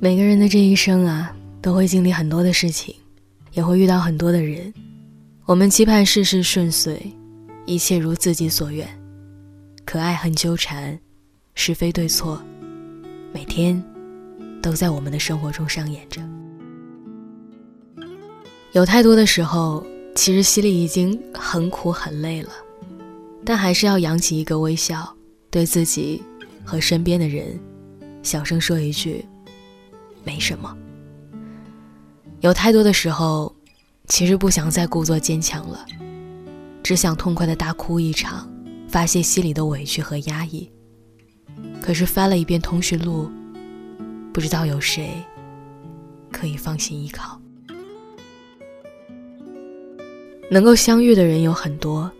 [0.00, 2.94] 每个人的这一生啊，都会经历很多的事情，
[3.52, 4.72] 也会遇到很多的人。
[5.44, 6.96] 我们期盼事事顺遂，
[7.66, 8.86] 一切如自己所愿。
[9.84, 10.96] 可爱恨纠缠，
[11.56, 12.40] 是非对错，
[13.32, 13.82] 每天
[14.62, 16.22] 都在我们的生活中上演着。
[18.70, 19.84] 有太多的时候，
[20.14, 22.50] 其实心里已经很苦很累了，
[23.44, 25.12] 但还是要扬起一个微笑，
[25.50, 26.22] 对自己
[26.64, 27.58] 和身边的人，
[28.22, 29.24] 小声说一句。
[30.28, 30.76] 没什么。
[32.40, 33.50] 有太多的时候，
[34.08, 35.86] 其实不想再故作坚强了，
[36.82, 38.46] 只想痛快的大哭一场，
[38.86, 40.70] 发泄心里的委屈和压抑。
[41.80, 43.30] 可是翻了一遍通讯录，
[44.30, 45.14] 不知道有谁
[46.30, 47.40] 可以放心依靠。
[50.50, 52.10] 能够相遇的人有很多，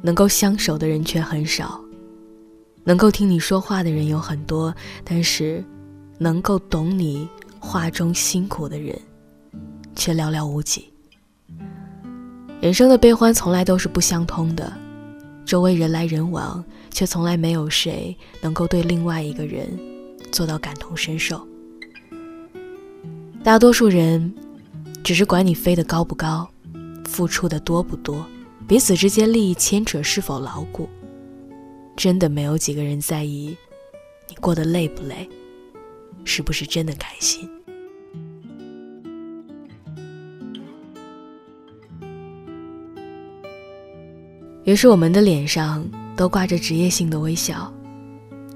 [0.00, 1.80] 能够相守的人却很少。
[2.82, 4.74] 能够听你说话的人有很多，
[5.04, 5.64] 但是
[6.18, 7.28] 能够懂你。
[7.64, 8.98] 画中辛苦的人，
[9.94, 10.92] 却寥寥无几。
[12.60, 14.70] 人生的悲欢从来都是不相通的，
[15.46, 19.66] 周围人来人往，却从来没有谁能够对另外一个人
[20.32, 21.46] 做到感同身受。
[23.44, 24.34] 大多数人
[25.04, 26.46] 只是管你飞得高不高，
[27.04, 28.26] 付出的多不多，
[28.66, 30.88] 彼此之间利益牵扯是否牢固，
[31.96, 33.56] 真的没有几个人在意
[34.28, 35.28] 你过得累不累。
[36.24, 37.48] 是不是真的开心？
[44.64, 45.84] 于是我们的脸上
[46.16, 47.72] 都挂着职业性的微笑，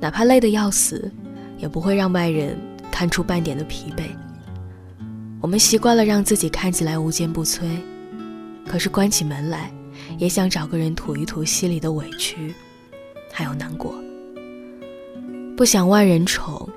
[0.01, 1.11] 哪怕累得要死，
[1.59, 2.57] 也不会让外人
[2.93, 4.05] 看出半点的疲惫。
[5.41, 7.63] 我们习惯了让自己看起来无坚不摧，
[8.67, 9.73] 可是关起门来，
[10.17, 12.55] 也想找个人吐一吐心里的委屈，
[13.33, 13.93] 还有难过。
[15.57, 16.69] 不想万人宠。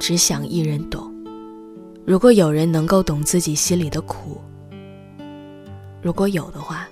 [0.00, 1.14] 只想一人懂。
[2.06, 4.40] 如果有人能够懂自己心里的苦，
[6.02, 6.88] 如果有的话，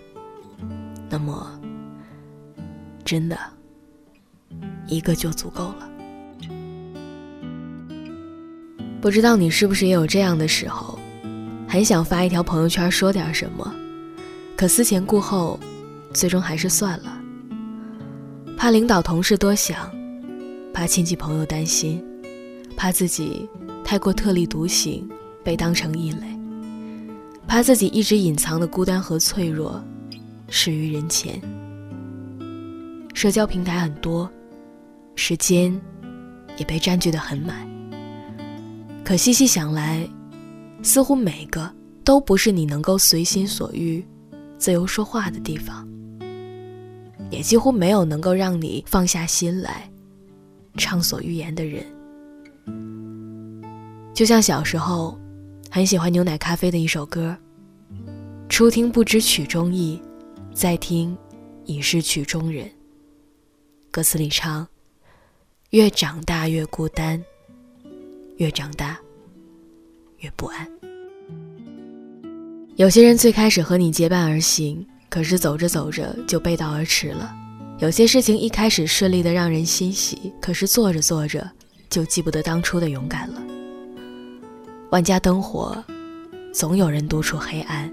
[1.08, 1.58] 那么
[3.04, 3.36] 真的
[4.86, 5.88] 一个就足够了。
[9.00, 10.98] 不知道你是不是也有这样的时候，
[11.66, 13.74] 很想发一条朋友圈说点什么，
[14.54, 15.58] 可思前顾后，
[16.12, 17.18] 最终还是算了。
[18.56, 19.90] 怕领导同事多想，
[20.74, 22.04] 怕亲戚朋友担心。
[22.78, 23.50] 怕自己
[23.84, 25.06] 太过特立独行，
[25.42, 26.28] 被当成异类；
[27.44, 29.82] 怕自己一直隐藏的孤单和脆弱，
[30.48, 31.42] 示于人前。
[33.14, 34.30] 社交平台很多，
[35.16, 35.76] 时间
[36.56, 37.68] 也被占据的很满。
[39.04, 40.08] 可细细想来，
[40.80, 41.68] 似乎每个
[42.04, 44.06] 都不是你能够随心所欲、
[44.56, 45.84] 自由说话的地方，
[47.28, 49.90] 也几乎没有能够让你放下心来、
[50.76, 51.84] 畅所欲言的人。
[54.14, 55.18] 就像小时候，
[55.70, 57.36] 很喜欢牛奶咖啡的一首歌。
[58.48, 60.00] 初听不知曲中意，
[60.52, 61.16] 再听，
[61.64, 62.68] 已是曲中人。
[63.90, 64.66] 歌词里唱：
[65.70, 67.22] 越长大越孤单，
[68.38, 68.98] 越长大
[70.18, 70.66] 越不安。
[72.76, 77.34] 有些人最开始和你结伴而行，可是走着走着就背道而驰了。
[77.78, 81.48] 有些事情一开始顺利的让人欣喜，可是做着做着
[81.90, 83.42] 就记不得当初的勇敢了。
[84.90, 85.82] 万家灯火，
[86.52, 87.88] 总有人独处黑暗；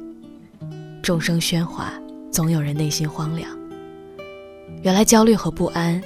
[1.01, 1.93] 众生喧哗，
[2.31, 3.49] 总有人内心荒凉。
[4.81, 6.01] 原来焦虑和不安，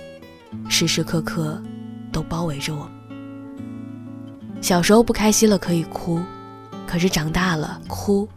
[0.68, 1.62] 时时刻刻
[2.12, 2.92] 都包围着我们。
[4.62, 6.20] 小时候不开心了可以哭，
[6.88, 8.28] 可是长大了，哭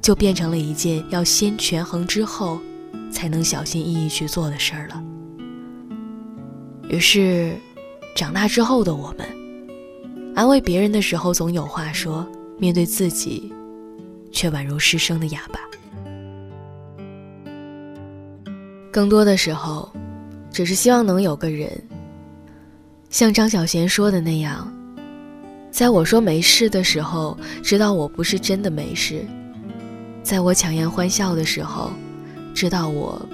[0.00, 2.58] 就变成了一件要先权衡之后，
[3.12, 5.02] 才能小心翼翼去做的事儿了。
[6.88, 7.54] 于是，
[8.18, 9.24] 长大之后的我们。
[10.34, 12.26] 安慰别人的时候总有话说，
[12.58, 13.52] 面对自己，
[14.32, 15.60] 却宛如失声的哑巴。
[18.90, 19.88] 更多的时候，
[20.50, 21.70] 只是希望能有个人，
[23.08, 24.68] 像张小娴说的那样，
[25.70, 29.18] 在我说没事的时候，知道我不是真的没事；
[30.24, 31.92] 在我强颜欢笑的时候，
[32.52, 33.24] 知道我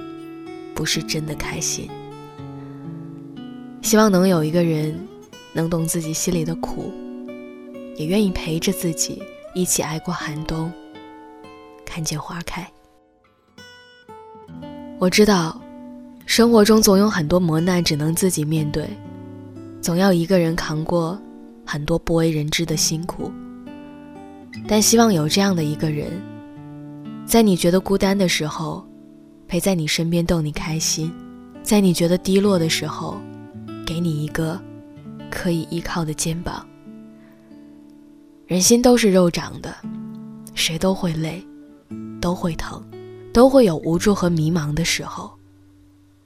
[0.75, 1.89] 不是真的开心。
[3.85, 4.99] 希望能有一个人。
[5.57, 6.93] 能懂自己心里的苦，
[7.95, 9.23] 也愿意陪着自己
[9.55, 10.69] 一起挨过寒冬，
[11.87, 12.69] 看见花开。
[14.99, 15.63] 我知道，
[16.27, 18.85] 生活中总有很多磨难只能自己面对，
[19.81, 21.17] 总要一个人扛过
[21.65, 23.31] 很多不为人知的辛苦。
[24.67, 26.21] 但希望有这样的一个人，
[27.25, 28.85] 在你觉得孤单的时候，
[29.47, 31.09] 陪在你身边逗你开心；
[31.63, 33.21] 在你觉得低落的时候，
[33.85, 34.61] 给你一个。
[35.31, 36.65] 可以依靠的肩膀，
[38.47, 39.75] 人心都是肉长的，
[40.55, 41.45] 谁都会累，
[42.21, 42.81] 都会疼，
[43.33, 45.33] 都会有无助和迷茫的时候。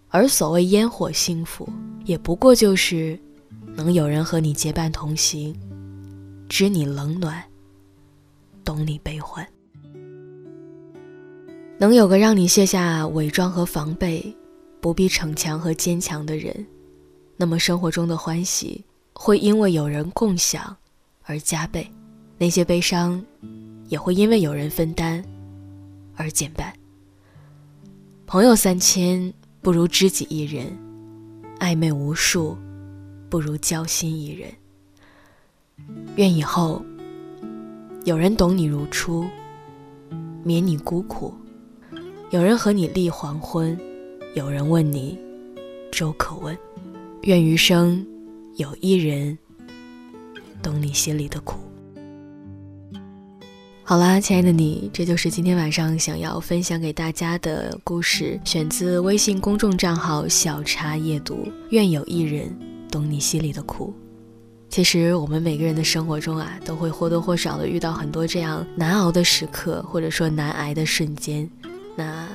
[0.08, 1.66] 而所谓烟火幸福，
[2.04, 3.18] 也不过就是
[3.74, 5.56] 能有人和你结伴同行，
[6.50, 7.42] 知你冷暖，
[8.62, 9.46] 懂你悲欢，
[11.78, 14.36] 能有个让你卸下伪装和防备，
[14.82, 16.66] 不必逞强和坚强的人，
[17.38, 20.76] 那么生活中的欢喜会因为有人共享
[21.22, 21.90] 而加倍，
[22.36, 23.24] 那些悲伤
[23.88, 25.24] 也会因为有人分担
[26.16, 26.70] 而减半。
[28.26, 29.32] 朋友三千。
[29.60, 30.66] 不如知己一人，
[31.58, 32.56] 暧昧无数；
[33.28, 34.48] 不如交心一人。
[36.14, 36.80] 愿以后
[38.04, 39.26] 有人懂你如初，
[40.44, 41.34] 免你孤苦；
[42.30, 43.76] 有人和你立黄昏，
[44.34, 45.18] 有人问你
[45.90, 46.56] 粥可温。
[47.28, 48.02] 愿余生
[48.56, 49.36] 有一人
[50.62, 51.58] 懂你心里的苦。
[53.84, 61.46] 好啦，亲爱的你，这就是今天晚上想要分享给大家的故事，选自微信公众账号“小茶夜读”。
[61.68, 62.50] 愿有一人
[62.90, 63.92] 懂你心里的苦。
[64.70, 71.46] 其实我们每个人的生活中啊，都会或多或少的遇到很多这样难熬的时刻，或者说难挨的瞬间。
[71.94, 72.26] 那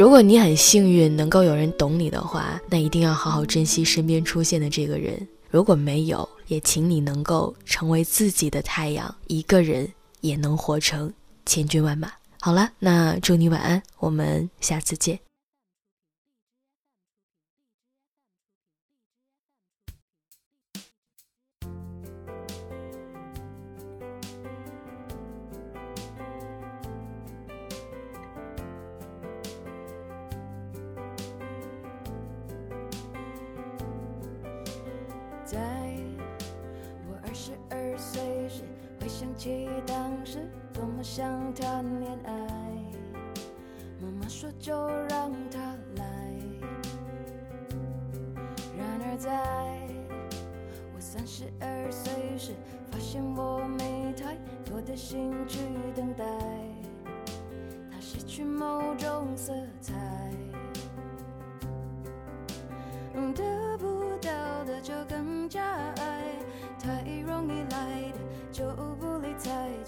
[0.00, 5.28] 如果你很幸运能够有人懂你的话，那一定要好好珍惜身边出现的这个人。
[5.50, 9.86] 如果没有，也请你能够成为自己的太阳，一个人
[10.22, 11.12] 也能活成
[11.44, 12.10] 千军万马。
[12.40, 15.20] 好了，那祝你晚安，我们下次见。
[35.50, 35.58] 在
[37.08, 38.62] 我二十二岁时，
[39.00, 42.32] 回想起当时多么想谈恋爱。
[44.00, 44.72] 妈妈说就
[45.08, 45.58] 让他
[45.96, 46.04] 来。
[48.78, 49.32] 然而在
[50.94, 52.52] 我三十二岁时，
[52.88, 55.58] 发现我没太多的心去
[55.96, 56.24] 等待。
[57.90, 59.94] 它失去某种色彩。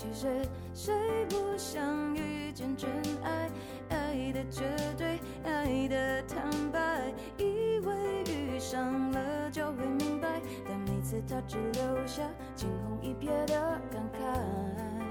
[0.03, 0.27] 其实
[0.75, 0.93] 谁
[1.29, 2.91] 不想遇见真
[3.23, 3.49] 爱？
[3.89, 4.65] 爱的绝
[4.99, 12.25] 对，爱的坦白，以为遇上了就会明白，但每次他只留下
[12.57, 15.02] 惊鸿一瞥的感慨。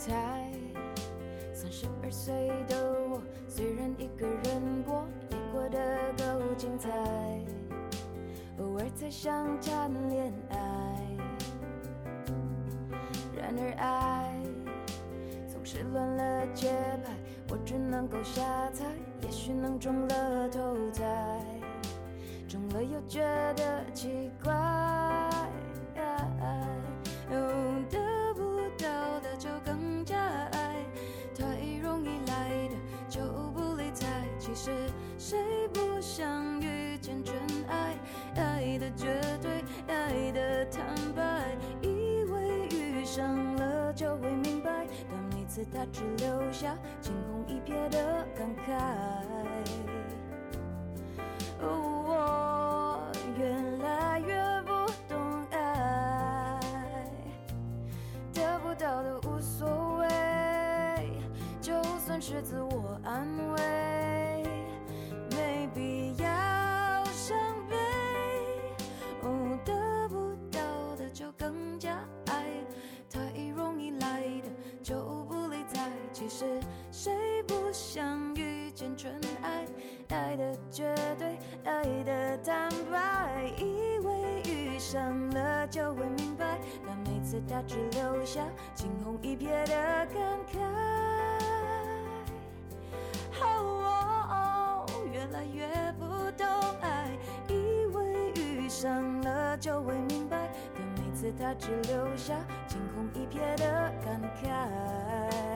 [0.00, 0.50] 才
[1.52, 2.32] 三十二岁
[2.66, 2.74] 的
[3.10, 5.78] 我，虽然一个人过，也过得
[6.16, 6.88] 够精彩。
[8.58, 10.56] 偶尔才想谈恋爱，
[13.36, 14.34] 然而爱
[15.46, 16.70] 总是乱了节
[17.04, 17.12] 拍，
[17.50, 18.86] 我只能够瞎猜，
[19.20, 21.04] 也许能中了头彩，
[22.48, 23.20] 中了又觉
[23.54, 25.19] 得奇怪。
[45.72, 48.78] 他只留下惊鸿一瞥的感慨。
[51.62, 52.98] 我
[53.38, 53.44] 越
[53.84, 54.70] 来越不
[55.08, 55.16] 懂
[55.50, 56.58] 爱，
[58.32, 60.06] 得不到的无所谓，
[61.60, 63.49] 就算是自我安慰。
[85.70, 88.42] 就会明白，但每次他只留下
[88.74, 90.58] 惊鸿一瞥的感慨。
[93.40, 96.46] 哦越来越不懂
[96.80, 97.10] 爱，
[97.48, 102.34] 以为遇上了就会明白，但每次他只留下
[102.66, 105.49] 惊鸿一瞥的感慨。